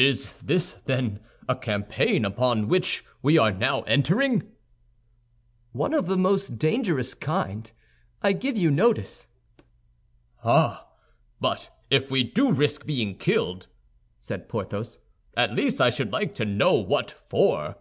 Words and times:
"Is 0.00 0.36
this, 0.40 0.72
then, 0.86 1.20
a 1.48 1.54
campaign 1.54 2.24
upon 2.24 2.66
which 2.66 3.04
we 3.22 3.38
are 3.38 3.52
now 3.52 3.82
entering?" 3.82 4.50
"One 5.70 5.94
of 5.94 6.08
a 6.08 6.16
most 6.16 6.58
dangerous 6.58 7.14
kind, 7.14 7.70
I 8.20 8.32
give 8.32 8.56
you 8.58 8.72
notice." 8.72 9.28
"Ah! 10.42 10.88
But 11.40 11.70
if 11.88 12.10
we 12.10 12.24
do 12.24 12.50
risk 12.50 12.84
being 12.84 13.16
killed," 13.16 13.68
said 14.18 14.48
Porthos, 14.48 14.98
"at 15.36 15.54
least 15.54 15.80
I 15.80 15.88
should 15.90 16.10
like 16.10 16.34
to 16.34 16.44
know 16.44 16.74
what 16.74 17.12
for." 17.28 17.76